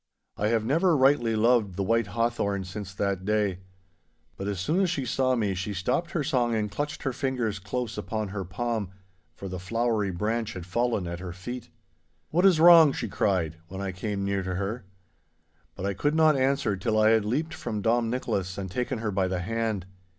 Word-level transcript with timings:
I 0.35 0.47
have 0.47 0.65
never 0.65 0.97
rightly 0.97 1.35
loved 1.35 1.75
the 1.75 1.83
white 1.83 2.07
hawthorn 2.07 2.63
since 2.63 2.91
that 2.91 3.23
day. 3.23 3.59
But 4.35 4.47
as 4.47 4.59
soon 4.59 4.79
as 4.79 4.89
she 4.89 5.05
saw 5.05 5.35
me 5.35 5.53
she 5.53 5.75
stopped 5.75 6.09
her 6.13 6.23
song 6.23 6.55
and 6.55 6.71
clutched 6.71 7.03
her 7.03 7.13
fingers 7.13 7.59
close 7.59 7.99
upon 7.99 8.29
her 8.29 8.43
palm, 8.43 8.89
for 9.35 9.47
the 9.47 9.59
flowery 9.59 10.09
branch 10.09 10.53
had 10.53 10.65
fallen 10.65 11.05
at 11.05 11.19
her 11.19 11.33
feet. 11.33 11.69
'What 12.31 12.45
is 12.47 12.59
wrong?' 12.59 12.93
she 12.93 13.07
cried, 13.07 13.57
when 13.67 13.79
I 13.79 13.91
came 13.91 14.25
near 14.25 14.41
to 14.41 14.55
her. 14.55 14.85
But 15.75 15.85
I 15.85 15.93
could 15.93 16.15
not 16.15 16.35
answer 16.35 16.75
till 16.75 16.97
I 16.99 17.11
had 17.11 17.23
leaped 17.23 17.53
from 17.53 17.83
Dom 17.83 18.09
Nicholas 18.09 18.57
and 18.57 18.71
taken 18.71 18.97
her 18.97 19.11
by 19.11 19.27
the 19.27 19.41
hand. 19.41 19.85